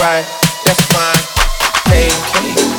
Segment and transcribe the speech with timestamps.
[0.00, 0.24] Right.
[0.64, 1.20] that's fine.
[1.92, 2.08] Hey,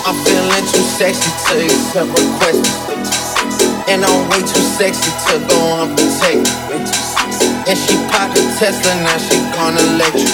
[0.10, 2.82] I'm feeling too sexy to accept requests.
[3.88, 6.50] And I'm way too sexy to go on unprotected.
[7.70, 10.34] And she popped a Tesla, now she gonna let you.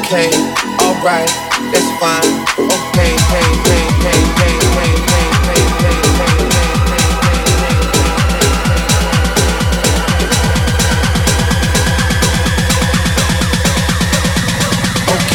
[0.00, 0.32] Okay,
[0.80, 1.28] alright,
[1.68, 2.32] that's fine.
[2.56, 6.32] Okay, hey, hey, hey, hey, hey, hey, hey, hey, hey, hey.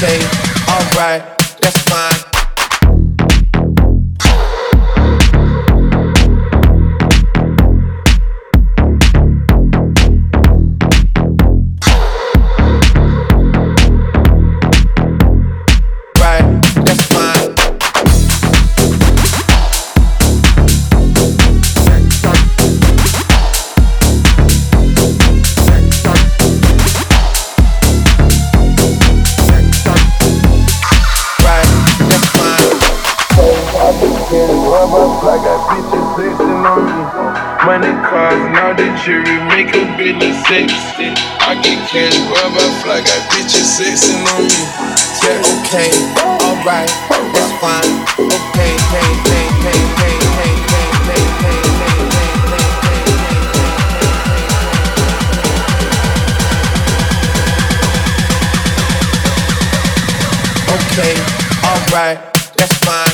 [0.01, 0.38] okay
[0.99, 1.23] alright,
[1.61, 2.28] that's fine.
[37.69, 38.33] Money, cars,
[38.65, 39.85] all the jewelry make a.
[41.45, 42.17] I get cash
[42.81, 44.57] fly, got bitches sexing on me.
[45.21, 45.93] Yeah, okay,
[46.49, 46.89] alright,
[47.29, 47.85] that's fine.
[48.17, 48.73] Okay.
[60.73, 61.13] Okay,
[61.69, 62.17] alright,
[62.57, 63.08] that's fine.